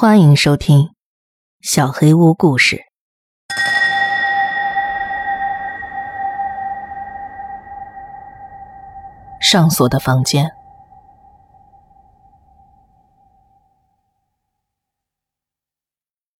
[0.00, 0.78] 欢迎收听
[1.60, 2.76] 《小黑屋故事》。
[9.40, 10.52] 上锁的房间，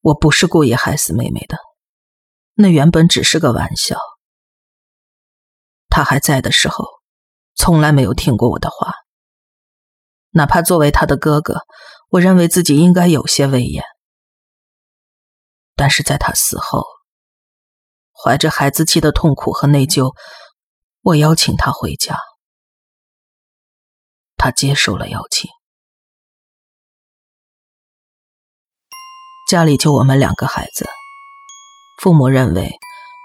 [0.03, 1.59] 我不是故意害死妹妹的，
[2.55, 3.99] 那原本只是个玩笑。
[5.89, 6.85] 她还在的时候，
[7.57, 8.93] 从来没有听过我的话。
[10.31, 11.63] 哪怕作为他的哥哥，
[12.09, 13.85] 我认为自己应该有些威严。
[15.77, 16.85] 但是在他死后，
[18.13, 20.15] 怀着孩子气的痛苦和内疚，
[21.03, 22.19] 我邀请他回家，
[24.37, 25.49] 他接受了邀请。
[29.49, 30.89] 家里就我们两个孩子，
[32.03, 32.77] 父母认为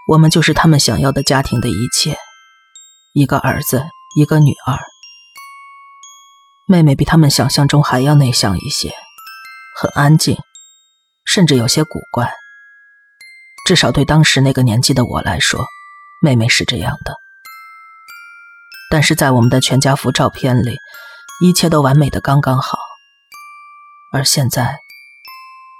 [0.08, 2.18] 我们就是他们想要的家庭的一切，
[3.14, 3.84] 一个儿子，
[4.16, 4.93] 一个女儿。
[6.66, 8.94] 妹妹比他们想象中还要内向一些，
[9.76, 10.38] 很安静，
[11.26, 12.31] 甚至有些古怪。
[13.66, 15.66] 至少对当时那个年纪的我来说，
[16.22, 17.16] 妹妹是这样的。
[18.89, 20.78] 但是在我们的全家福照片里，
[21.42, 22.77] 一切都完美的刚刚好。
[24.14, 24.77] 而现在，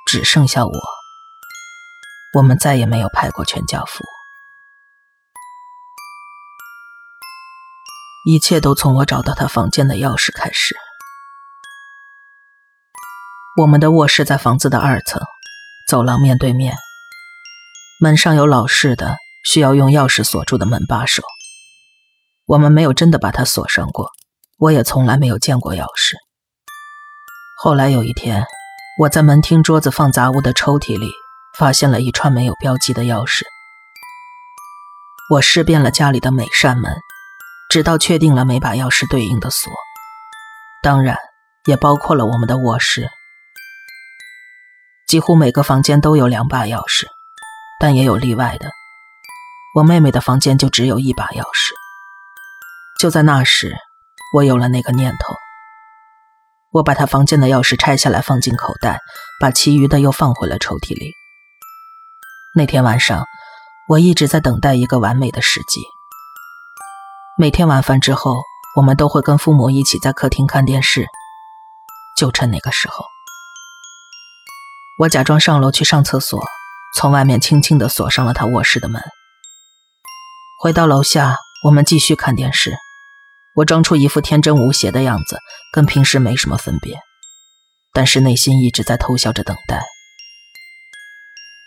[0.06, 0.72] 只剩下我，
[2.38, 4.04] 我们再也没有拍过全家福。
[8.26, 10.74] 一切都从我找到他房间的钥匙开始。
[13.60, 15.22] 我们的卧室在房子的二层，
[15.90, 16.74] 走廊面对面。
[18.00, 21.22] 门上有老式的需要用钥匙锁住的门把手。
[22.46, 24.10] 我们没有真的把它锁上过，
[24.58, 26.16] 我也从来没有见过钥匙。
[27.62, 28.46] 后来有一天，
[29.02, 31.12] 我在门厅桌子放杂物的抽屉里
[31.58, 33.44] 发现了一串没有标记的钥匙。
[35.30, 36.90] 我试遍了家里的每扇门。
[37.74, 39.74] 直到确定了每把钥匙对应的锁，
[40.84, 41.18] 当然
[41.66, 43.10] 也包括了我们的卧室。
[45.08, 47.08] 几乎每个房间都有两把钥匙，
[47.80, 48.70] 但也有例外的。
[49.74, 51.72] 我妹妹的房间就只有一把钥匙。
[53.00, 53.76] 就在那时，
[54.36, 55.34] 我有了那个念头。
[56.74, 59.00] 我把她房间的钥匙拆下来放进口袋，
[59.40, 61.12] 把其余的又放回了抽屉里。
[62.56, 63.26] 那天晚上，
[63.90, 65.82] 我一直在等待一个完美的时机。
[67.36, 68.44] 每天晚饭之后，
[68.76, 71.08] 我们都会跟父母一起在客厅看电视。
[72.16, 73.06] 就趁那个时候，
[75.00, 76.40] 我假装上楼去上厕所，
[76.96, 79.02] 从外面轻轻地锁上了他卧室的门。
[80.62, 82.76] 回到楼下，我们继续看电视。
[83.56, 85.40] 我装出一副天真无邪的样子，
[85.74, 87.00] 跟平时没什么分别，
[87.94, 89.84] 但是内心一直在偷笑着等待。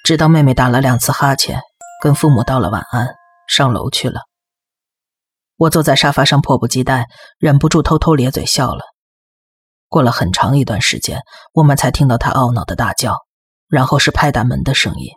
[0.04, 1.60] 直到妹妹打了两次哈欠，
[2.00, 3.08] 跟父母道了晚安，
[3.48, 4.20] 上楼去了。
[5.56, 7.06] 我坐在沙发上，迫不及待，
[7.38, 8.84] 忍不住偷偷咧嘴笑了。
[9.88, 11.20] 过了很长一段时间，
[11.52, 13.16] 我们才听到他懊恼的大叫，
[13.68, 15.12] 然后是拍打门的声音。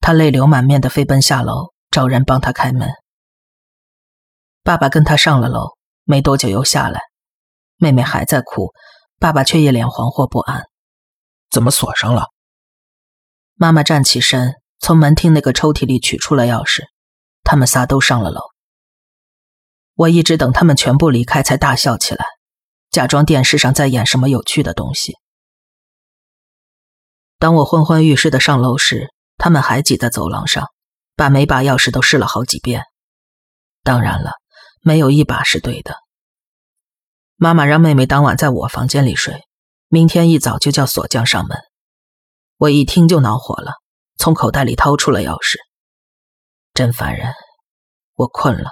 [0.00, 2.90] 他泪流满面的飞奔下楼，找人帮他开门。
[4.64, 7.00] 爸爸跟他上了楼，没多久又下来。
[7.76, 8.72] 妹妹还在哭，
[9.20, 10.64] 爸爸却一脸惶惑不安。
[11.50, 12.26] 怎么锁上了？
[13.54, 16.82] 妈妈站起身，从门厅那个抽屉里取出了钥匙。
[17.44, 18.40] 他们仨都上了楼。
[19.94, 22.24] 我一直等他们全部离开，才大笑起来，
[22.90, 25.16] 假装电视上在演什么有趣的东西。
[27.38, 30.68] 当我昏昏欲睡的上楼时，他们还挤在走廊上，
[31.16, 32.82] 把每把钥匙都试了好几遍。
[33.82, 34.32] 当然了，
[34.80, 35.96] 没有一把是对的。
[37.36, 39.42] 妈妈让妹妹当晚在我房间里睡，
[39.88, 41.58] 明天一早就叫锁匠上门。
[42.58, 43.72] 我一听就恼火了，
[44.16, 45.56] 从口袋里掏出了钥匙。
[46.72, 47.32] 真烦人，
[48.14, 48.70] 我困了。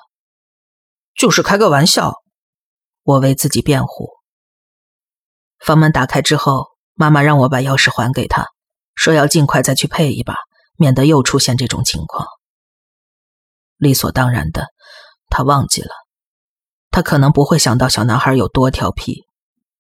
[1.20, 2.14] 就是开个玩笑，
[3.02, 4.08] 我为自己辩护。
[5.58, 8.46] 房门打开之后，妈妈让我把钥匙还给她，
[8.94, 10.34] 说要尽快再去配一把，
[10.78, 12.26] 免得又出现这种情况。
[13.76, 14.68] 理所当然的，
[15.28, 15.90] 她忘记了，
[16.90, 19.26] 她可能不会想到小男孩有多调皮，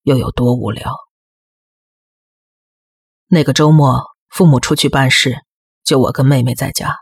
[0.02, 0.94] 又有多无聊。
[3.28, 5.38] 那个周末，父母出去办事，
[5.84, 6.98] 就我跟妹妹在家，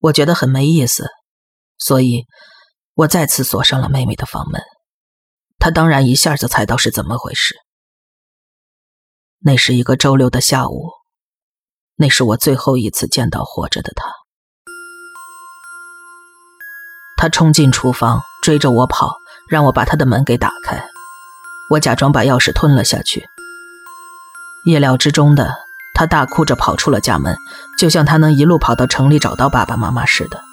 [0.00, 1.08] 我觉得很没意思，
[1.78, 2.26] 所以。
[2.98, 4.60] 我再次锁上了妹妹的房门，
[5.60, 7.54] 她当然一下就猜到是怎么回事。
[9.38, 10.90] 那是一个周六的下午，
[11.94, 14.04] 那是我最后一次见到活着的她。
[17.16, 19.14] 她冲进厨房，追着我跑，
[19.48, 20.84] 让我把她的门给打开。
[21.70, 23.28] 我假装把钥匙吞了下去。
[24.64, 25.54] 意料之中的，
[25.94, 27.36] 她大哭着跑出了家门，
[27.78, 30.47] 就像她能一路跑到城里找到爸爸妈妈似的。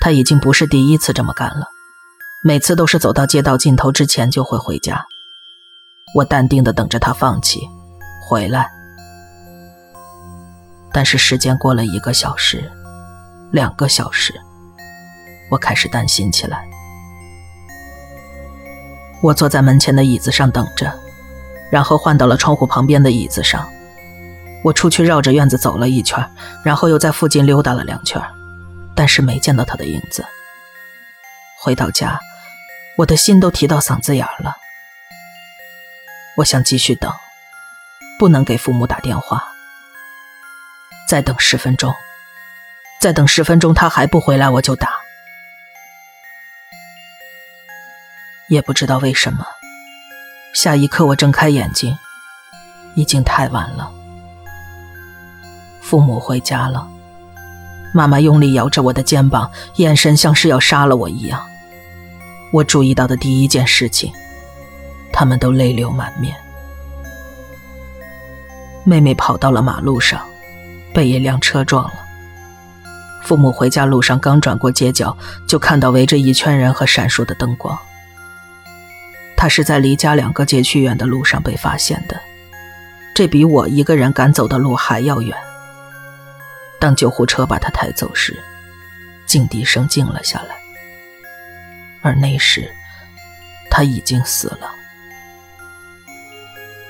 [0.00, 1.66] 他已经不是第一次这么干了，
[2.42, 5.04] 每次都是走到街道尽头之前就会回家。
[6.14, 7.68] 我淡定地等着他放弃，
[8.28, 8.70] 回来。
[10.92, 12.70] 但是时间过了一个小时，
[13.50, 14.32] 两个小时，
[15.50, 16.66] 我开始担心起来。
[19.22, 20.92] 我坐在门前的椅子上等着，
[21.70, 23.66] 然后换到了窗户旁边的椅子上。
[24.62, 26.24] 我出去绕着院子走了一圈，
[26.64, 28.22] 然后又在附近溜达了两圈，
[28.96, 30.26] 但是没见到他的影子。
[31.60, 32.18] 回到家，
[32.96, 34.56] 我的心都提到嗓子眼了。
[36.38, 37.12] 我想继续等，
[38.18, 39.52] 不能给父母打电话。
[41.08, 41.94] 再等十分钟，
[43.00, 44.90] 再等十分钟，他还不回来，我就打。
[48.48, 49.46] 也不知道为什么，
[50.54, 51.96] 下一刻我睁开眼睛，
[52.94, 53.92] 已经太晚了。
[55.80, 56.88] 父母回家了，
[57.96, 61.42] 妈妈用力摇着我的肩膀，眼神像是要杀了我一样。
[62.52, 64.12] 我注意到的第一件事情，
[65.10, 66.36] 他们都泪流满面。
[68.84, 70.20] 妹妹跑到了马路上，
[70.92, 71.94] 被一辆车撞了。
[73.22, 75.16] 父母回家路上刚转过街角，
[75.48, 77.78] 就看到围着一圈人和闪烁的灯光。
[79.38, 82.20] 他是在离家两个街区远的路上被发现的，
[83.14, 85.34] 这比我一个人赶走的路还要远。
[86.86, 88.40] 当救护车把他抬走时，
[89.26, 90.56] 静笛声静了下来，
[92.00, 92.72] 而那时
[93.68, 94.70] 他已经死了。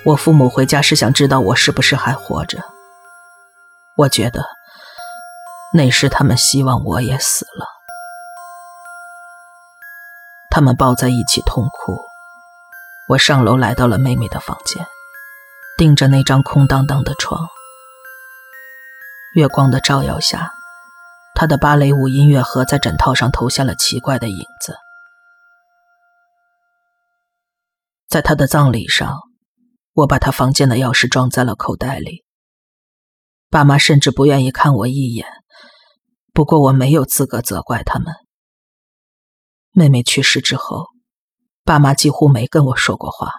[0.04, 2.62] 我父母回家是想知道我是不是还活着。
[3.94, 4.44] 我觉得
[5.72, 7.66] 那时他们希望我也死了。
[10.50, 11.98] 他们抱在一起痛哭。
[13.08, 14.86] 我上楼来到了妹妹的房间，
[15.78, 17.48] 盯着那张空荡荡的床。
[19.36, 20.50] 月光的照耀下，
[21.34, 24.74] 他的芭蕾舞音乐盒在枕套上投下了奇怪的影子。
[28.08, 29.18] 在他的葬礼上，
[29.92, 32.24] 我把他房间的钥匙装在了口袋里。
[33.50, 35.26] 爸妈甚至不愿意看我一眼，
[36.32, 38.14] 不过我没有资格责怪他们。
[39.72, 40.86] 妹妹去世之后，
[41.62, 43.32] 爸妈几乎没跟我说过话，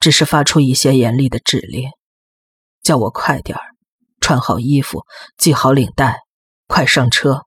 [0.00, 1.88] 只是发出一些严厉的指令，
[2.82, 3.73] 叫我快点儿。
[4.24, 5.04] 穿好衣服，
[5.36, 6.20] 系好领带，
[6.66, 7.42] 快上车。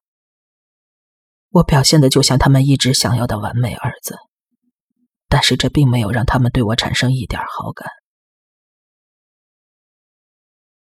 [1.50, 4.15] 我表现的就像他们一直想要的完美儿子，
[5.27, 7.89] 但是这并没有让他们对我产生一点好感。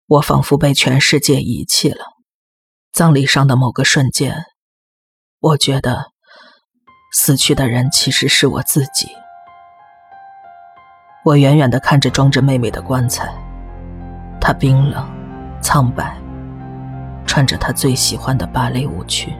[0.07, 2.05] 我仿佛被全世界遗弃了。
[2.93, 4.47] 葬礼上的某个瞬间，
[5.39, 6.11] 我觉得
[7.13, 9.07] 死去的人其实是我自己。
[11.25, 13.33] 我远远的看着装着妹妹的棺材，
[14.41, 15.14] 它冰冷。
[15.65, 16.15] 苍白，
[17.25, 19.33] 穿着他最喜欢的芭蕾舞裙。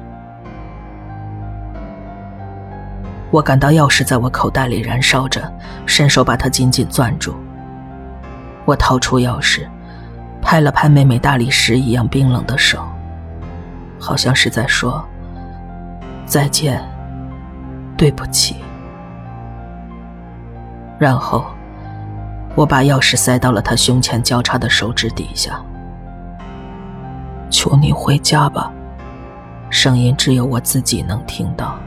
[3.31, 5.53] 我感到钥匙在我口袋里燃烧着，
[5.85, 7.37] 伸手把它紧紧攥住。
[8.65, 9.69] 我掏出钥匙，
[10.41, 12.83] 拍了拍妹妹大理石一样冰冷的手，
[14.01, 15.05] 好像是在说
[16.25, 16.83] 再见，
[17.99, 18.57] 对不起。
[20.99, 21.45] 然后，
[22.55, 25.61] 我把钥匙塞到了他胸前交叉的手指底下。
[27.51, 28.71] 求你回家吧，
[29.71, 31.79] 声音只有我自己能听到。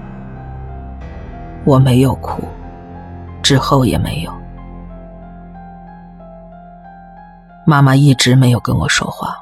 [1.66, 2.44] 我没有哭，
[3.42, 4.32] 之后也没有。
[7.66, 9.36] 妈妈一直没有跟我说话。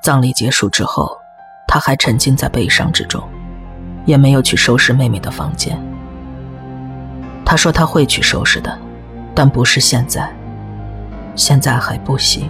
[0.00, 1.18] 葬礼结束之后，
[1.66, 3.22] 她还沉浸在悲伤之中，
[4.04, 5.76] 也没有去收拾妹妹的房间。
[7.44, 8.78] 她说她会去收拾的，
[9.34, 10.32] 但不是现在，
[11.34, 12.48] 现在还不行。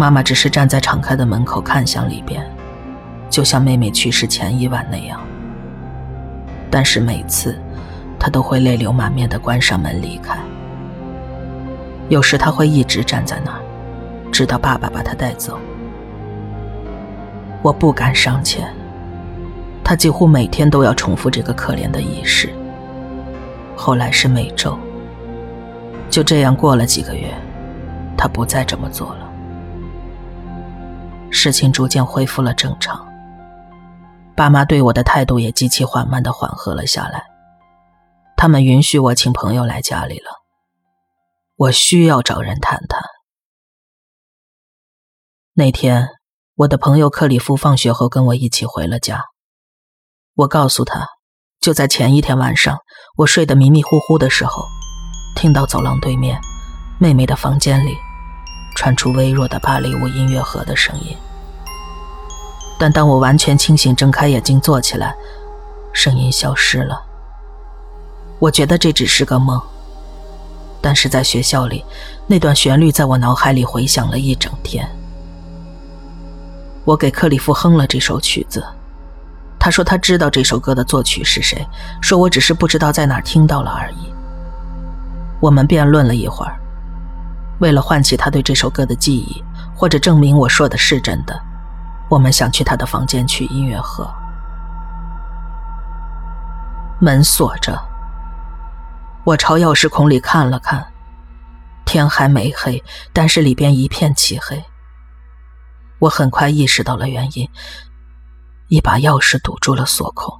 [0.00, 2.42] 妈妈只是站在敞开的门口看向里边，
[3.28, 5.20] 就像妹妹去世前一晚那样。
[6.70, 7.54] 但是每次，
[8.18, 10.38] 她都会泪流满面的关上门离开。
[12.08, 13.60] 有时她会一直站在那儿，
[14.32, 15.58] 直到爸爸把她带走。
[17.60, 18.74] 我不敢上前，
[19.84, 22.48] 她几乎每天都要重复这个可怜的仪式。
[23.76, 24.78] 后来是每周。
[26.08, 27.28] 就这样过了几个月，
[28.16, 29.29] 她不再这么做了。
[31.30, 33.06] 事情逐渐恢复了正常，
[34.36, 37.24] 爸妈对我的态度也极其缓慢的缓和了下来。
[38.36, 40.30] 他们允许我请朋友来家里了。
[41.56, 43.02] 我需要找人谈谈。
[45.52, 46.08] 那天，
[46.54, 49.24] 我的朋友克里夫放学后跟我一起回了家。
[50.34, 51.06] 我告诉他，
[51.60, 52.78] 就在前一天晚上，
[53.18, 54.64] 我睡得迷迷糊糊的时候，
[55.36, 56.40] 听到走廊对面
[56.98, 57.94] 妹妹的房间里。
[58.74, 61.16] 传出微弱的芭蕾舞音乐盒的声音，
[62.78, 65.14] 但当我完全清醒、睁开眼睛坐起来，
[65.92, 67.02] 声音消失了。
[68.38, 69.60] 我觉得这只是个梦，
[70.80, 71.84] 但是在学校里，
[72.26, 74.88] 那段旋律在我脑海里回响了一整天。
[76.84, 78.64] 我给克里夫哼了这首曲子，
[79.58, 81.66] 他说他知道这首歌的作曲是谁，
[82.00, 84.12] 说我只是不知道在哪听到了而已。
[85.40, 86.59] 我们辩论了一会儿，
[87.60, 89.42] 为了唤起他对这首歌的记忆，
[89.74, 91.40] 或者证明我说的是真的，
[92.08, 94.10] 我们想去他的房间取音乐盒。
[96.98, 97.78] 门锁着，
[99.24, 100.86] 我朝钥匙孔里看了看，
[101.84, 104.62] 天还没黑，但是里边一片漆黑。
[105.98, 107.48] 我很快意识到了原因，
[108.68, 110.34] 一把钥匙堵住了锁孔，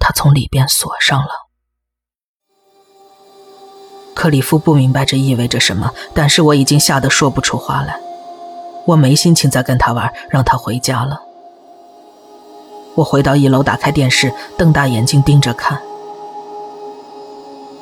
[0.00, 1.49] 他从里边锁上了。
[4.20, 7.98] 克里夫不明白这意味着什么，但是我已经吓得说不出话来，
[8.84, 11.22] 我没心情再跟他玩，让他回家了。
[12.96, 15.80] 我回到一楼，打开电视，瞪大眼睛盯着看。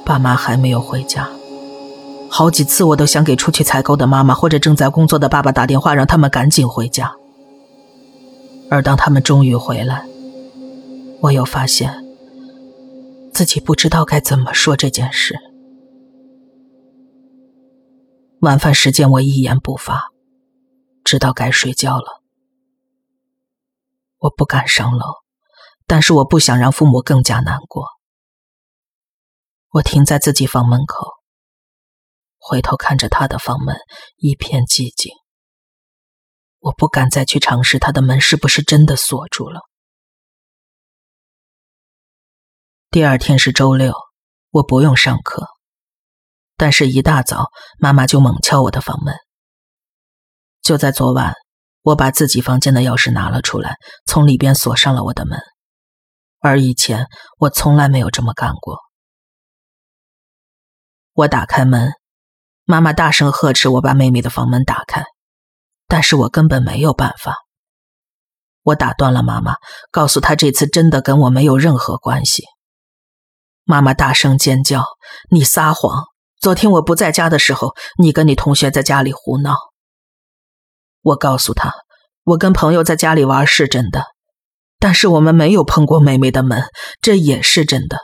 [0.04, 1.28] 爸妈还没有回家，
[2.30, 7.12] 好几次我都想给出去采购的妈妈或者正在工作的爸爸打电话，让他们赶紧回家。
[8.70, 10.04] 而当他们终于回来，
[11.18, 11.92] 我又发现
[13.32, 15.36] 自己不知道该怎么说这件事。
[18.40, 20.10] 晚饭时间，我一言不发，
[21.02, 22.22] 直到该睡觉了。
[24.18, 25.06] 我不敢上楼，
[25.88, 27.86] 但是我不想让父母更加难过。
[29.70, 31.14] 我停在自己房门口，
[32.38, 33.76] 回头看着他的房门，
[34.16, 35.12] 一片寂静。
[36.60, 39.62] 我不敢再去尝试他的门是不是真的锁住了。
[42.90, 43.94] 第二天是周六，
[44.50, 45.48] 我不用上课，
[46.58, 47.46] 但是一大早
[47.78, 49.14] 妈妈就猛敲我的房门。
[50.60, 51.32] 就在昨晚。
[51.82, 55.40] 我把自己房间的钥匙拿了出来，从里边锁上了我的门，
[56.40, 57.06] 而以前
[57.38, 58.76] 我从来没有这么干过。
[61.14, 61.92] 我打开门，
[62.64, 65.04] 妈妈大声呵斥我把妹妹的房门打开，
[65.86, 67.36] 但是我根本没有办法。
[68.64, 69.54] 我打断了妈妈，
[69.90, 72.44] 告诉她这次真的跟我没有任何关系。
[73.64, 74.84] 妈妈大声尖叫
[75.30, 76.04] ：“你撒谎！
[76.40, 79.56] 昨天我不在家的时候，你跟你同学在家里胡闹。”
[81.02, 81.72] 我告诉他，
[82.24, 84.04] 我跟朋友在家里玩是真的，
[84.78, 86.64] 但是我们没有碰过妹妹的门，
[87.00, 87.98] 这也是真的。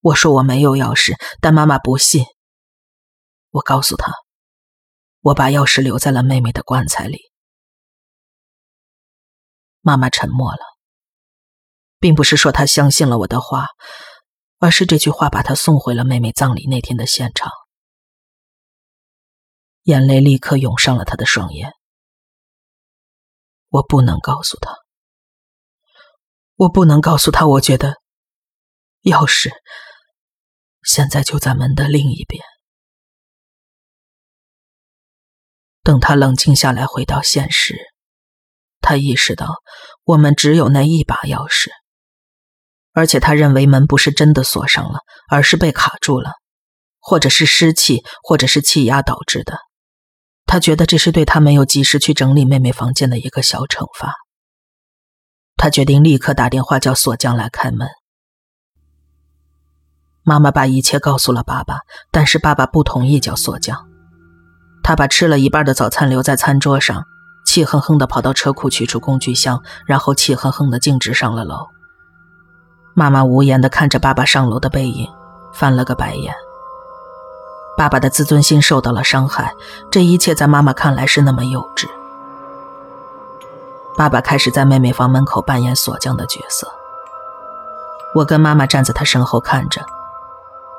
[0.00, 2.24] 我说我没有钥匙，但妈妈不信。
[3.50, 4.12] 我告诉他，
[5.20, 7.18] 我把钥匙留在了妹妹的棺材里。
[9.80, 10.60] 妈妈沉默了，
[11.98, 13.68] 并不是说她相信了我的话，
[14.58, 17.50] 而是这句话把他送回了妹妹葬礼那天的现场。
[19.82, 21.72] 眼泪立刻涌上了他的双眼。
[23.68, 24.74] 我不能告诉他，
[26.54, 27.96] 我不能告诉他，我觉得
[29.02, 29.50] 钥匙
[30.82, 32.42] 现在就在门的另一边。
[35.82, 37.76] 等他冷静下来，回到现实，
[38.80, 39.62] 他意识到
[40.04, 41.70] 我们只有那一把钥匙，
[42.98, 46.32] 而且他认为门不是真的锁上了，而是被卡住了，
[46.98, 49.56] 或者是湿气，或者是气压导致的。
[50.46, 54.14] 他觉得这是对他没有及时去整理妹妹房间的一个小惩罚。
[55.56, 57.86] 他决定立刻打电话叫锁匠来开门。
[60.24, 63.86] 妈妈把一切告诉了爸爸，但是爸爸不同意叫锁匠。
[64.82, 67.04] 他把吃了一半的早餐留在餐桌上，
[67.46, 71.68] 气哼哼地跑到车库取出工具箱，然后气哼哼地径直上了楼。
[72.98, 75.08] 妈妈无言地看着爸爸上楼的背影，
[75.52, 76.34] 翻了个白眼。
[77.76, 79.54] 爸爸的自尊心受到了伤害，
[79.88, 81.86] 这一切在妈妈看来是那么幼稚。
[83.96, 86.66] 爸爸开始在妹妹房门口扮演锁匠的角色。
[88.16, 89.80] 我跟妈妈站在他身后看着，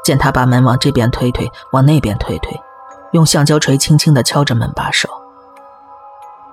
[0.04, 2.60] 见他把门往这边推推，往那边推推，
[3.14, 5.08] 用橡胶锤轻轻地敲着门把手。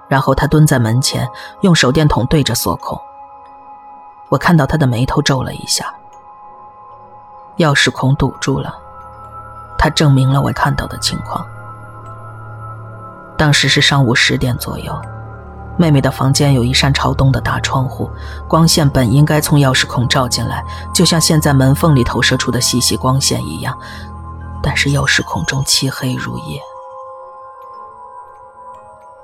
[0.07, 1.29] 然后他蹲在门前，
[1.63, 2.97] 用手电筒对着锁孔。
[4.29, 5.95] 我看到他的眉头皱了一下，
[7.59, 8.75] 钥匙孔堵住了。
[9.79, 11.47] 他证明了我看到的情况。
[13.37, 14.99] 当时是上午十点左右，
[15.77, 18.11] 妹妹的房间有一扇朝东的大窗户，
[18.49, 20.65] 光线本应该从钥匙孔照进来，
[20.95, 23.79] 就像现在门缝里投射出的细细光线一样。
[24.63, 26.61] 但是钥匙孔中漆黑如夜。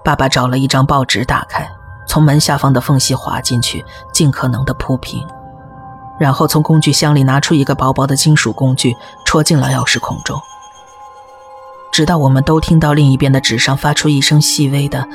[0.04, 1.68] 爸爸找了一张报纸打开，
[2.12, 5.26] 从门下方的缝隙滑进去，尽可能的铺平。
[6.21, 10.38] 然后从工具箱里拿出一个薄薄的金属工具，戳进了钥匙孔中。
[11.90, 15.09] 直到我们都听到另一边的纸上发出一声细微的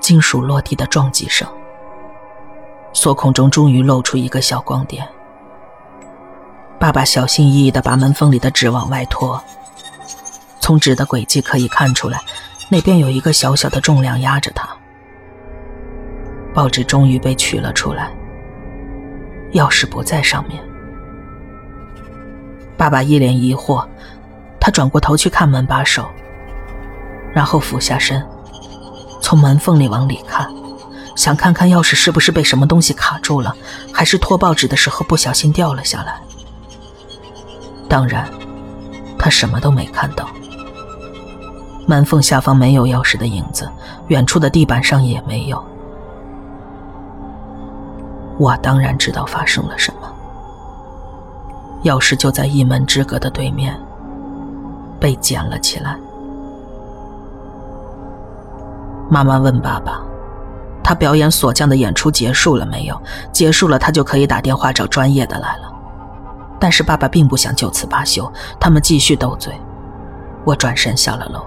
[0.00, 1.46] 金属落地的撞击声，
[2.94, 5.06] 锁孔中终于露出一个小光点。
[6.78, 9.38] 爸爸小心翼翼地把门缝里的纸往外拖，
[10.60, 12.22] 从纸的轨迹可以看出来，
[12.70, 14.66] 那边有一个小小的重量压着它。
[16.54, 18.10] 报纸终于被取了出来，
[19.52, 20.62] 钥匙不在上面。
[22.76, 23.86] 爸爸一脸疑惑，
[24.60, 26.06] 他转过头去看门把手，
[27.32, 28.22] 然后俯下身，
[29.20, 30.50] 从门缝里往里看，
[31.14, 33.54] 想看看钥匙是不是被什么东西卡住了，
[33.92, 36.20] 还是拖报纸的时候不小心掉了下来。
[37.88, 38.28] 当然，
[39.18, 40.28] 他什么都没看到。
[41.86, 43.70] 门缝下方没有钥匙的影子，
[44.08, 45.71] 远处的地板上也没有。
[48.42, 50.12] 我当然知道发生了什么。
[51.84, 53.78] 钥匙就在一门之隔的对面，
[54.98, 55.96] 被捡了起来。
[59.08, 60.02] 妈妈问爸爸
[60.82, 63.00] ：“他表演锁匠的演出结束了没有？
[63.30, 65.72] 结束了，他就可以打电话找专业的来了。”
[66.58, 69.54] 但是爸爸并不想就此罢休，他们继续斗嘴。
[70.44, 71.44] 我转身下了楼。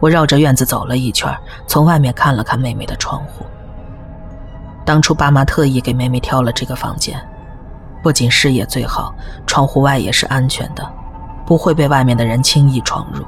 [0.00, 1.30] 我绕着院子走了一圈，
[1.66, 3.44] 从外面看了看妹妹的窗户。
[4.84, 7.18] 当初爸妈特意给妹妹挑了这个房间。
[8.02, 9.14] 不仅视野最好，
[9.46, 10.86] 窗户外也是安全的，
[11.46, 13.24] 不会被外面的人轻易闯入。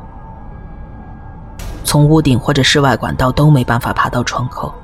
[1.83, 4.75] 从屋顶或者室外管道都没办法爬到窗口，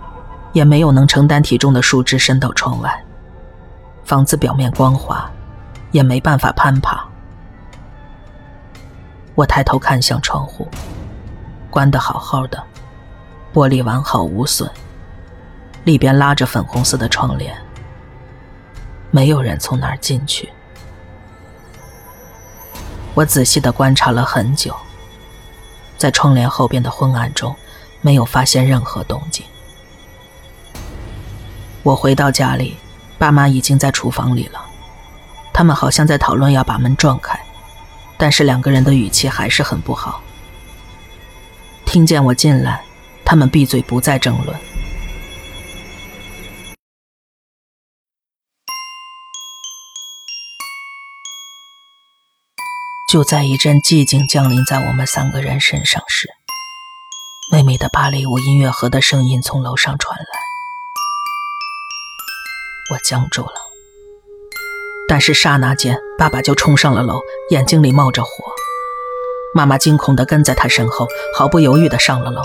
[0.52, 3.04] 也没有能承担体重的树枝伸到窗外。
[4.04, 5.30] 房子表面光滑，
[5.90, 7.04] 也没办法攀爬。
[9.34, 10.66] 我抬头看向窗户，
[11.68, 12.62] 关得好好的，
[13.52, 14.70] 玻璃完好无损，
[15.84, 17.54] 里边拉着粉红色的窗帘。
[19.10, 20.48] 没有人从那儿进去。
[23.14, 24.74] 我仔细的观察了很久，
[25.98, 27.54] 在窗帘后边的昏暗中，
[28.00, 29.44] 没有发现任何动静。
[31.82, 32.76] 我回到家里，
[33.18, 34.64] 爸妈已经在厨房里了，
[35.52, 37.38] 他们好像在讨论要把门撞开，
[38.16, 40.22] 但是两个人的语气还是很不好。
[41.84, 42.82] 听见我进来，
[43.26, 44.56] 他们闭嘴不再争论。
[53.12, 56.30] 就在一阵寂静降临在我们三个人身上时，
[57.52, 60.24] 妹妹的芭蕾舞音乐盒的声音从楼上传来。
[62.90, 63.52] 我僵住了，
[65.06, 67.20] 但是刹那间，爸爸就冲上了楼，
[67.50, 68.30] 眼睛里冒着火。
[69.54, 72.40] 妈妈惊恐地跟在他身后，毫不犹豫地上了楼。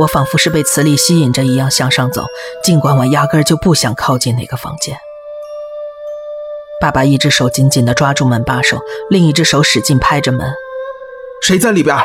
[0.00, 2.26] 我仿佛是被磁力吸引着一样向上走，
[2.62, 4.98] 尽管我压根就不想靠近那个房间。
[6.84, 10.52] 爸爸一只手紧紧地抓住门把手，另一只手使劲拍着门。
[11.40, 11.96] 谁在里边？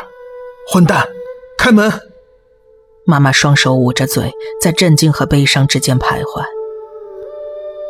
[0.72, 1.06] 混蛋！
[1.58, 1.92] 开门！
[3.04, 6.42] 妈妈双手捂着嘴，在震惊和悲伤之间徘徊。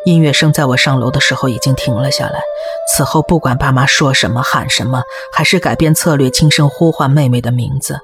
[0.04, 2.40] 音乐声在我上楼的时候已经停了下来。
[2.92, 8.00] 此后，不管爸妈说什么、喊什么，还是改变策略，轻声呼唤妹妹的名字，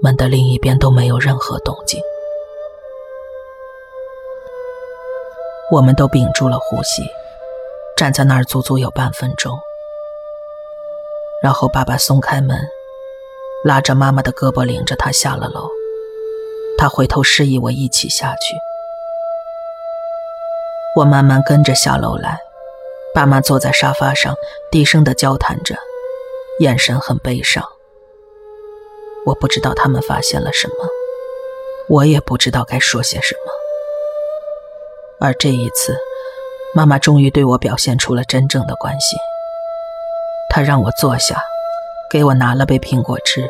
[0.00, 2.00] 门的另一边都没有任何动静。
[5.72, 7.02] 我们都屏住了呼吸。
[7.96, 9.56] 站在那儿足足有半分钟，
[11.42, 12.58] 然后爸爸松开门，
[13.64, 15.68] 拉着妈妈的胳膊，领着她下了楼。
[16.78, 18.56] 他回头示意我一起下去。
[20.96, 22.40] 我慢慢跟着下楼来，
[23.14, 24.34] 爸妈坐在沙发上，
[24.70, 25.76] 低声的交谈着，
[26.58, 27.62] 眼神很悲伤。
[29.26, 30.74] 我不知道他们发现了什么，
[31.88, 33.52] 我也不知道该说些什么。
[35.20, 35.96] 而这一次。
[36.74, 39.18] 妈妈终于对我表现出了真正的关心。
[40.48, 41.42] 她让我坐下，
[42.10, 43.46] 给我拿了杯苹果汁。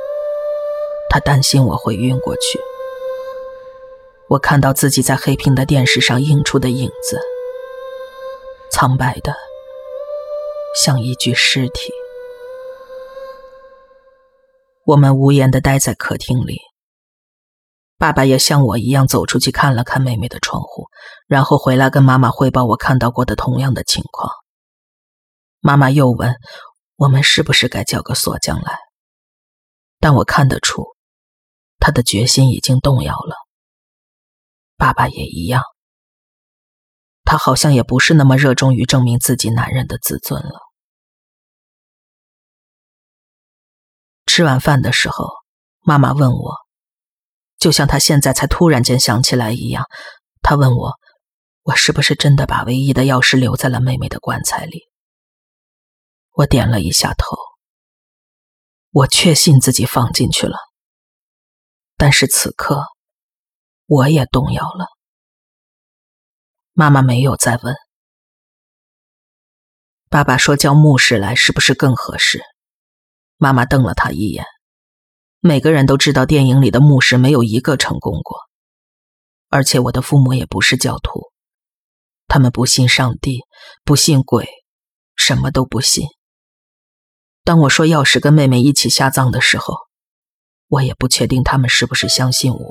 [1.08, 2.60] 她担心我会晕过去。
[4.28, 7.20] 我看到自己在黑屏的电视上映出的影子，
[8.72, 9.34] 苍白的，
[10.82, 11.92] 像一具尸体。
[14.84, 16.71] 我们无言的待在客厅里。
[18.02, 20.88] 爸爸也像我一样走出去看了看妹妹的窗户，
[21.28, 24.28] 然后回来跟妈妈汇报我看到过的同样的情况。
[25.60, 26.34] 妈妈又问
[26.96, 28.76] 我们是不是该叫个锁匠来，
[30.00, 30.84] 但我看得出
[31.78, 33.36] 他的决心已经动摇了。
[34.76, 35.62] 爸爸也一样，
[37.22, 40.58] 他好像也不是那么热衷于证明自己男人的自尊了。
[44.26, 45.28] 吃完饭的时候，
[45.82, 46.61] 妈妈问我。
[47.62, 49.86] 就像他现在才突然间想起来一样，
[50.40, 50.98] 他问我
[51.62, 54.88] ：“我是不是真的把唯一的钥匙留在了妹妹的棺材里？”
[56.34, 57.36] 我点了一下头。
[58.90, 60.56] 我确信自己放进去了，
[61.96, 62.84] 但是此刻
[63.86, 64.86] 我也动摇了。
[66.72, 67.76] 妈妈没有再问，
[70.08, 72.42] 爸爸说叫牧师来是不是更合适？
[73.36, 74.44] 妈妈瞪了他一眼。
[75.44, 78.38] 每个人都知道电影里的牧师没有一个成功过，
[79.48, 81.32] 而且我的父母也不是教徒，
[82.28, 83.40] 他们不信上帝，
[83.84, 84.48] 不信鬼，
[85.16, 86.06] 什么都不信。
[87.42, 89.74] 当我说要是跟妹妹一起下葬的时候，
[90.68, 92.70] 我也不确定他们是不是相信我。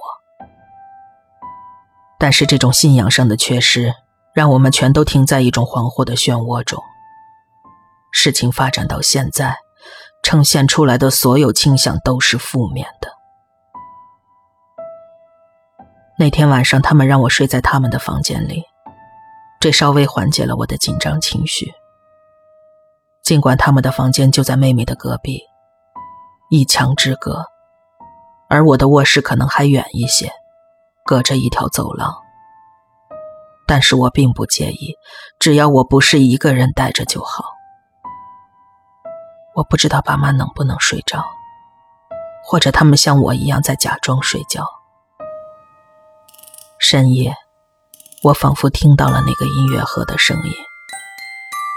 [2.17, 3.93] 但是这种信仰上的缺失，
[4.34, 6.81] 让我们全都停在一种惶惑的漩涡中。
[8.13, 9.57] 事情发展到现在，
[10.23, 13.10] 呈现出来的所有倾向都是负面的。
[16.17, 18.63] 那天晚上，他们让我睡在他们的房间里，
[19.60, 21.73] 这稍微缓解了我的紧张情绪。
[23.23, 25.41] 尽管他们的房间就在妹妹的隔壁，
[26.49, 27.45] 一墙之隔，
[28.49, 30.31] 而我的卧室可能还远一些，
[31.05, 32.13] 隔着一条走廊。
[33.65, 34.95] 但是我并不介意，
[35.39, 37.45] 只要我不是一个人待着就好。
[39.62, 41.24] 我不知道爸妈能不能睡着，
[42.43, 44.65] 或者他们像我一样在假装睡觉。
[46.80, 47.36] 深夜，
[48.24, 50.52] 我仿佛听到了那个音乐盒的声音，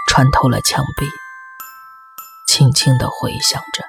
[0.07, 1.05] 穿透了墙壁，
[2.47, 3.83] 轻轻的回响着。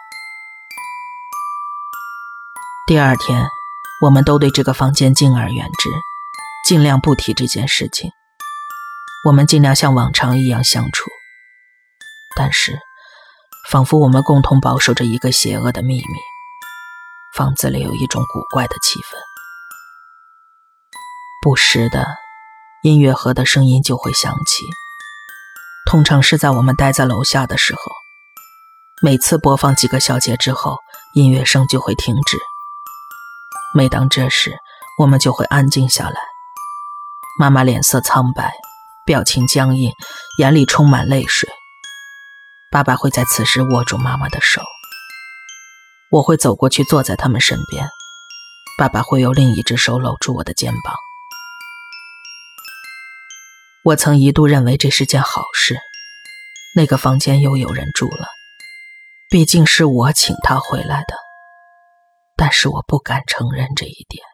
[2.86, 3.48] 第二天，
[4.02, 5.88] 我们都对这个房间敬而远之，
[6.68, 8.12] 尽量不提这件事情。
[9.24, 11.10] 我们尽量像往常一样相处，
[12.36, 12.78] 但是。
[13.68, 16.18] 仿佛我们共同保守着一个邪恶的秘密。
[17.34, 19.16] 房子里有一种古怪的气氛，
[21.42, 22.06] 不时的，
[22.82, 24.64] 音乐盒的声音就会响起。
[25.84, 27.80] 通常是在我们待在楼下的时候，
[29.02, 30.78] 每次播放几个小节之后，
[31.14, 32.38] 音乐声就会停止。
[33.74, 34.56] 每当这时，
[34.98, 36.20] 我们就会安静下来。
[37.38, 38.54] 妈妈脸色苍白，
[39.04, 39.92] 表情僵硬，
[40.38, 41.50] 眼里充满泪水。
[42.70, 44.60] 爸爸会在此时握住妈妈的手，
[46.10, 47.88] 我会走过去坐在他们身边，
[48.76, 50.94] 爸爸会用另一只手搂住我的肩膀。
[53.84, 55.78] 我曾一度认为这是件好事，
[56.74, 58.26] 那个房间又有人住了，
[59.30, 61.14] 毕竟是我请他回来的，
[62.36, 64.24] 但是我不敢承认这一点。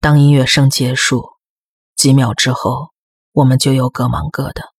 [0.00, 1.32] 当音乐声结束，
[1.96, 2.92] 几秒之后，
[3.32, 4.75] 我们就又各忙各的。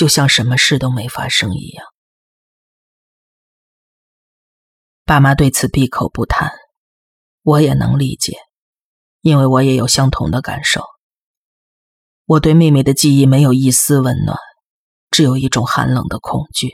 [0.00, 1.84] 就像什么事都没发生一样。
[5.04, 6.52] 爸妈对此闭口不谈，
[7.42, 8.38] 我也能理解，
[9.20, 10.86] 因为我也有相同的感受。
[12.24, 14.38] 我对妹妹的记忆没有一丝温暖，
[15.10, 16.70] 只有一种寒冷的恐惧。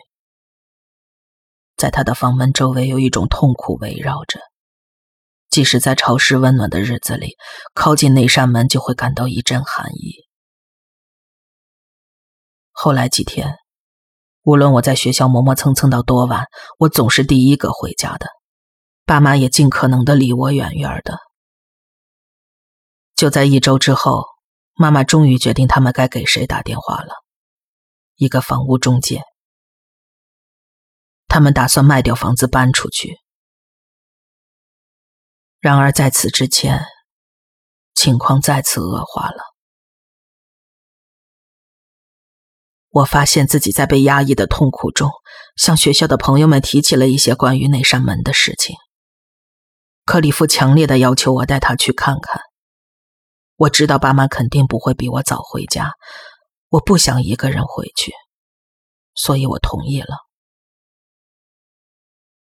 [1.76, 4.38] 在她的房门周围有一种痛苦围绕着，
[5.50, 7.34] 即使在潮湿温暖的日子里，
[7.74, 10.25] 靠近那扇门就会感到一阵寒意。
[12.78, 13.56] 后来几天，
[14.42, 16.44] 无论我在学校磨磨蹭蹭到多晚，
[16.78, 18.26] 我总是第一个回家的。
[19.06, 21.18] 爸妈也尽可能的离我远远的。
[23.14, 24.26] 就在一周之后，
[24.74, 27.14] 妈妈终于决定他们该给谁打电话了。
[28.16, 29.22] 一个房屋中介。
[31.26, 33.16] 他们打算卖掉房子搬出去。
[35.60, 36.84] 然而在此之前，
[37.94, 39.55] 情况再次恶化了。
[42.96, 45.10] 我发现自己在被压抑的痛苦中，
[45.54, 48.74] 向学校的朋友们提起了一些关于那扇门的事情。
[50.06, 52.40] 克里夫强烈的要求我带他去看看。
[53.56, 55.92] 我知道爸妈肯定不会比我早回家，
[56.70, 58.12] 我不想一个人回去，
[59.14, 60.16] 所以我同意了。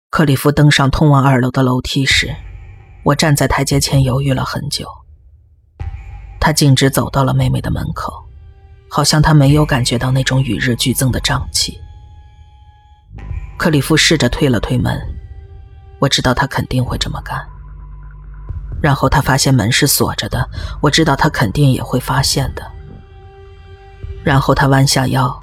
[0.10, 2.36] 克里夫登上通往二楼的楼梯时，
[3.04, 4.88] 我站在台阶前犹豫了很久。
[6.40, 8.29] 他径直走到了妹妹的门口。
[8.90, 11.80] 好像他没有感觉到那种与日俱增的胀气。
[13.58, 15.00] 克里夫试着推了推门，
[16.00, 17.40] 我知道他肯定会这么干。
[18.82, 20.50] 然后他发现门是锁着的，
[20.82, 22.66] 我知道他肯定也会发现的。
[24.24, 25.38] 然后他弯下腰，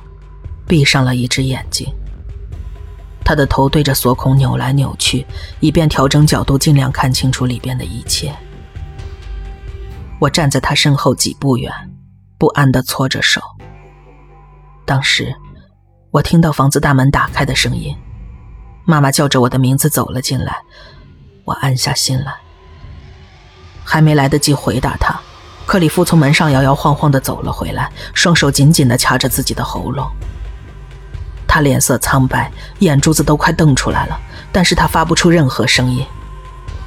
[0.67, 1.87] 闭上了一只眼睛。
[3.23, 5.27] 他的头对着锁孔扭来扭去，
[5.61, 8.35] 以便调整角度，尽量看清楚里边的一切。
[10.19, 11.71] 我站在他身后几步远。
[12.39, 13.41] 不安地搓着手。
[14.85, 15.35] 当时，
[16.11, 17.97] 我听到房子大门打开的声音，
[18.85, 20.57] 妈妈叫着我的名字走了进来。
[21.45, 22.35] 我安下心来，
[23.85, 25.19] 还没来得及回答他，
[25.65, 30.11] 克里夫从门上摇摇晃晃地走了回来，双手紧紧地掐着自己的喉咙。
[31.49, 34.21] 他脸色苍白，眼珠子都快瞪出来了，
[34.53, 36.05] 但是他发不出任何声音。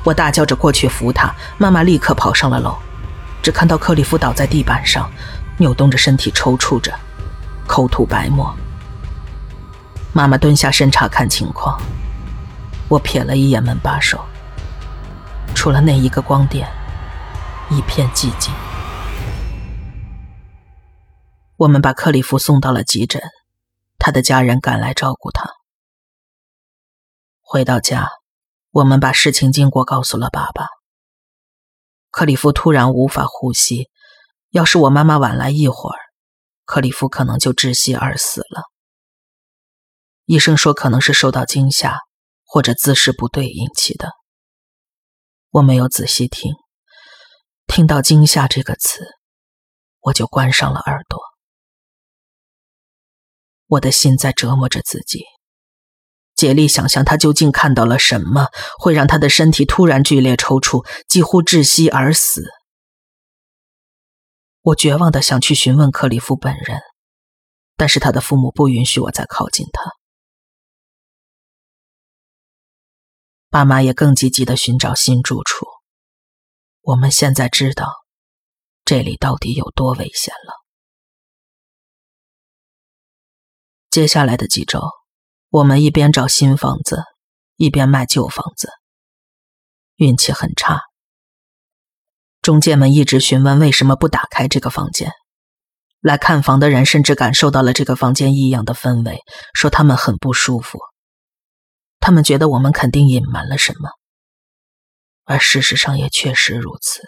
[0.03, 2.75] 我大叫着过去扶他，妈妈立刻跑上了楼，
[3.41, 5.09] 只看到克里夫倒在地板上。
[5.59, 6.91] 扭动着身体，抽搐着。
[7.67, 8.51] 口吐白沫。
[10.11, 11.79] 妈妈蹲下身查看情况，
[12.87, 14.19] 我瞥了一眼门把手，
[15.53, 16.67] 除了那一个光点，
[17.69, 18.51] 一片寂静。
[21.57, 23.21] 我们把克里夫送到了急诊，
[23.99, 25.47] 他的家人赶来照顾他。
[27.41, 28.09] 回到家，
[28.71, 30.65] 我们把事情经过告诉了爸爸。
[32.09, 33.88] 克里夫突然无法呼吸，
[34.51, 35.99] 要是我妈妈晚来一会儿，
[36.65, 38.63] 克里夫可能就窒息而死了。
[40.25, 41.99] 医生说可能是受到惊吓
[42.45, 44.09] 或者姿势不对引起的。
[45.51, 46.53] 我没有仔细听，
[47.67, 49.01] 听到“惊吓”这个词，
[49.99, 51.19] 我就关上了耳朵。
[53.67, 55.25] 我的心在折磨着自己，
[56.35, 58.47] 竭力想象他究竟看到了什么，
[58.79, 62.43] 会让他的身体突然剧烈抽搐，几乎窒息而死。
[64.61, 66.79] 我绝望的想去询问克里夫本人，
[67.75, 69.83] 但是他的父母不允许我再靠近他。
[73.49, 75.65] 爸妈也更积极的寻找新住处。
[76.81, 77.87] 我们现在知道，
[78.83, 80.53] 这里到底有多危险了。
[83.89, 84.81] 接下来的几周，
[85.49, 87.03] 我们一边找新房子，
[87.55, 88.69] 一边卖旧房子。
[89.95, 90.81] 运气很差，
[92.41, 95.11] 中介们一直询问为什么不打开这个房间。
[96.01, 99.19] 来看房的人甚至感受到了这个房间异样的氛围，
[99.53, 100.79] 说他们很不舒服。
[101.99, 103.89] 他们觉得我们肯定隐瞒了什么，
[105.25, 107.01] 而事实上也确实如此。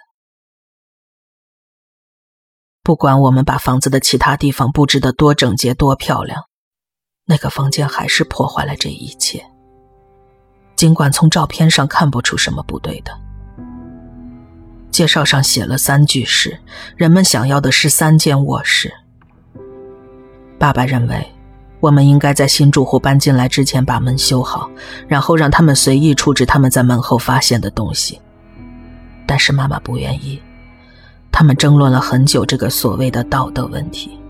[2.84, 6.44] 不管我们把房子的其他地方布置的多整洁、多漂亮，
[7.24, 9.46] 那个房间还是破坏了这一切。
[10.76, 13.18] 尽管从照片上看不出什么不对的，
[15.02, 16.60] 介绍上写了三居室，
[16.96, 18.94] 人们想要的是三间卧室。
[20.60, 21.28] 爸爸认为。
[21.80, 24.70] 我们应该在新住户搬进来之前把门修好，
[25.08, 28.22] 然后让他们随意处置他们在门后发现的东西。
[29.26, 30.40] 但是妈妈不愿意，
[31.32, 34.22] 他们争论了很久这个所谓的道德问题。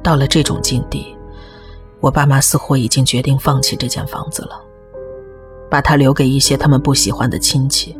[0.00, 1.16] 到了这种境地，
[1.98, 4.62] 我爸妈似乎已经决定放弃这间房子了，
[5.70, 7.96] 把它留给一些他们不喜欢的亲戚。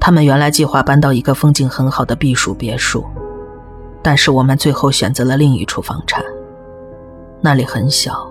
[0.00, 3.04] 他们原来计划搬到一个风景很好的避暑别墅。
[4.04, 6.24] 但是我们最后选择了另一处房产，
[7.40, 8.28] 那里很小，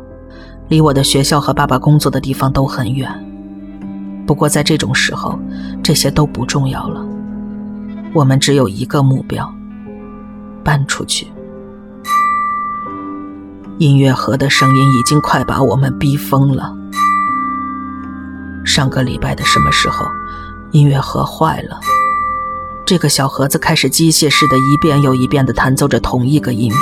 [0.67, 3.09] 离我的学校和爸爸工作的地方都很远。
[4.27, 5.39] 不过在这种时候，
[5.81, 7.07] 这些都不重要了。
[8.13, 9.49] 我们只有一个目标：
[10.61, 11.25] 搬出去。
[13.77, 16.75] 音乐盒的声音已经快把我们逼疯了。
[18.65, 20.05] 上个礼拜的什么时候，
[20.71, 21.79] 音乐盒坏了。
[22.85, 26.79] 这个小盒子开始机械式的一遍又一遍地弹奏着同一个音符，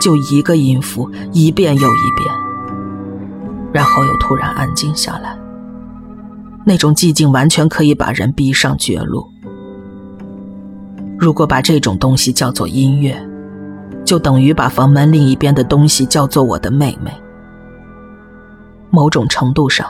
[0.00, 2.34] 就一个音符，一遍又一遍，
[3.72, 5.36] 然后又突然安静下来。
[6.64, 9.26] 那种寂静完全可以把人逼上绝路。
[11.18, 13.20] 如果把这种东西叫做音乐，
[14.04, 17.12] 就等于把房门另一边的东西叫做我的妹妹。
[18.90, 19.86] 某种程度上，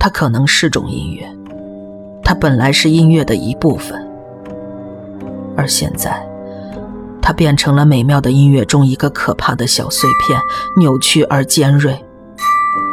[0.00, 1.30] 它可能是种音乐，
[2.24, 4.08] 它本来是音乐的一部分。
[5.56, 6.26] 而现在，
[7.20, 10.40] 它变成了美妙的音乐中一个可怕的小碎片，
[10.78, 12.02] 扭曲而尖锐。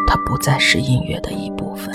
[0.06, 1.94] 它不再是音乐的一部分。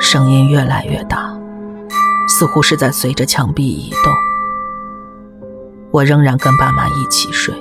[0.00, 1.38] 声音越来越大，
[2.28, 4.12] 似乎是在随着墙壁移动。
[5.90, 7.54] 我仍然跟爸妈一起睡，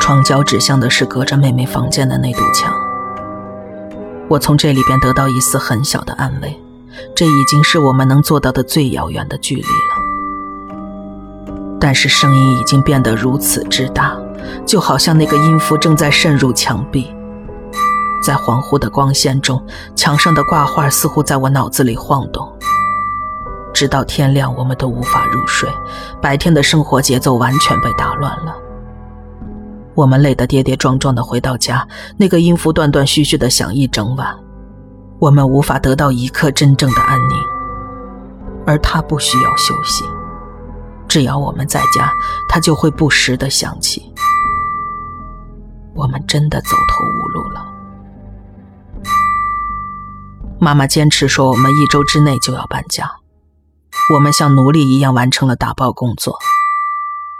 [0.00, 2.72] 床角指向的是隔着妹妹房间的那堵墙。
[4.32, 6.58] 我从这里边得到一丝很小的安慰。
[7.14, 9.96] 这已经是我们能做到的最遥远的距离了，
[11.78, 14.16] 但是声音已经变得如此之大，
[14.64, 17.14] 就好像那个音符正在渗入墙壁。
[18.22, 19.62] 在恍惚的光线中，
[19.94, 22.50] 墙上的挂画似乎在我脑子里晃动。
[23.74, 25.68] 直到天亮，我们都无法入睡，
[26.22, 28.54] 白天的生活节奏完全被打乱了。
[29.94, 34.34] 我们累得跌跌撞撞地回到家，那个音符断断续续地响一整晚。
[35.18, 37.36] 我们无法得到一刻真正的安宁，
[38.66, 40.04] 而他不需要休息。
[41.06, 42.10] 只要我们在家，
[42.48, 44.12] 他就会不时的响起。
[45.94, 47.66] 我们真的走投无路了。
[50.58, 53.10] 妈妈坚持说，我们一周之内就要搬家。
[54.14, 56.38] 我们像奴隶一样完成了打包工作。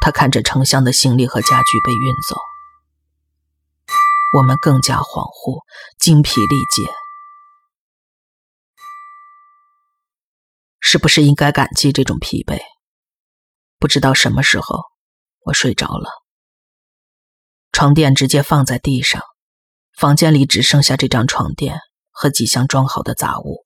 [0.04, 2.36] 他看着成箱的行李和家具被运走，
[4.36, 5.62] 我们更加恍惚，
[5.96, 6.92] 精疲力竭。
[10.80, 12.60] 是不是应该感激这种疲惫？
[13.78, 14.80] 不知道什么时候，
[15.44, 16.10] 我睡着了，
[17.70, 19.22] 床垫直接放在地上，
[19.96, 21.78] 房间里只剩下这张床垫
[22.10, 23.64] 和几箱装好的杂物。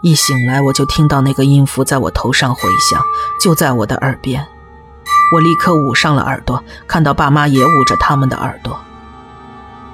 [0.00, 3.02] 一醒来，我就听到那个音符在我头上回响，
[3.40, 4.46] 就在我的耳边。
[5.32, 8.78] 我立刻捂上了耳朵，看到爸妈也捂着他们的耳朵。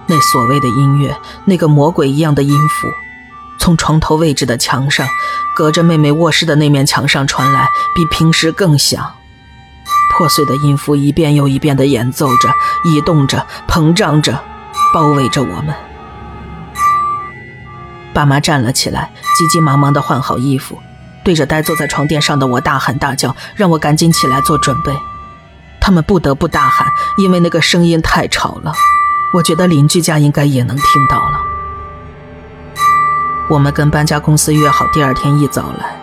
[0.07, 2.89] 那所谓的音乐，那个魔鬼一样的音符，
[3.59, 5.09] 从床头位置的墙上，
[5.57, 9.11] 隔着妹妹卧室的那面墙上传来，比平时更响。
[10.13, 12.53] 破碎的音符一遍又一遍地演奏着，
[12.85, 14.39] 移动着，膨胀着，
[14.93, 15.75] 包围着我们。
[18.15, 20.79] 爸妈站了起来，急急忙忙地换好衣服，
[21.25, 24.97] 对着呆坐在床垫上的我大喊大叫，让我赶紧起来做准备。
[25.81, 26.87] 他们不得不大喊，
[27.19, 28.73] 因为那个声音太吵了。
[29.35, 31.41] 我觉得邻居家应该也能听到了。
[33.51, 36.01] 我们跟搬家公司约好第二天一早来，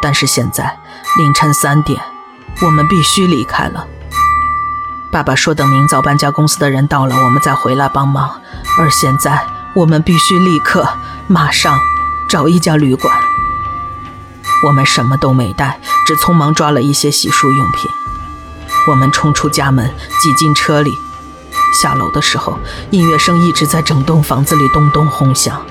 [0.00, 0.76] 但是现在
[1.18, 2.00] 凌晨三点，
[2.62, 3.86] 我们必须离开了。
[5.12, 8.40] 爸爸说等明早搬家公司的人到了，我们再回来帮忙，
[8.78, 10.88] 而现在我们必须立刻。
[11.30, 11.78] 马上
[12.26, 13.14] 找一家旅馆。
[14.64, 17.90] 我们什么都没带，只匆忙抓了一些洗漱用品。
[18.88, 20.90] 我们冲出家门，挤进车里。
[21.82, 22.58] 下楼的时候，
[22.90, 25.64] 音乐声一直在整栋房子里咚咚轰响，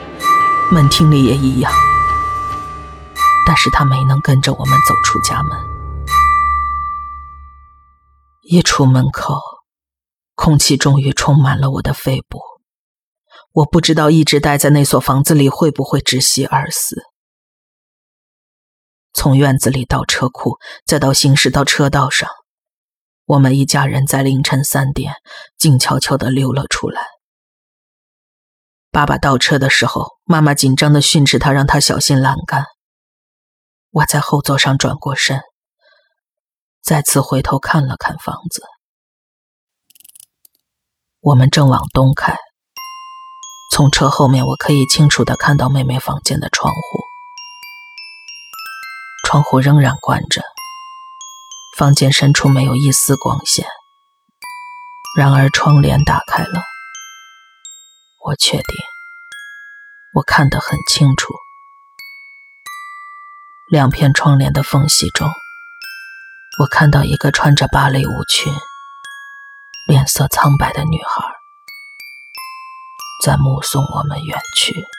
[0.70, 1.72] 门厅里也一样。
[3.48, 5.58] 但是他没能跟着我们走出家门。
[8.44, 9.34] 一出门口，
[10.36, 12.40] 空气终于充满了我的肺部。
[13.58, 17.02] 我不知道一直待在那所房子里会不会窒息而死。
[19.14, 22.30] 从院子里到车库，再到行驶到车道上，
[23.26, 25.16] 我们一家人在凌晨三点
[25.58, 27.02] 静悄悄地溜了出来。
[28.92, 32.64] 爸爸倒车的时候，妈妈紧张地训斥他，让他小心栏杆。
[33.90, 35.42] 我在后座上转过身，
[36.84, 38.62] 再次回头看了看房子。
[41.22, 42.38] 我们正往东开。
[43.78, 47.04] 从车后面，我可以清楚的看到妹妹房间的窗户，
[49.24, 50.42] 窗户仍然关着，
[51.78, 53.68] 房间深处没有一丝光线。
[55.16, 56.64] 然而窗帘打开了，
[58.26, 58.66] 我确定，
[60.16, 61.36] 我看得很清楚，
[63.70, 65.30] 两片窗帘的缝隙中，
[66.60, 68.52] 我看到一个穿着芭蕾舞裙、
[69.88, 71.37] 脸色苍白的女孩。
[73.24, 74.97] 在目送我们远去。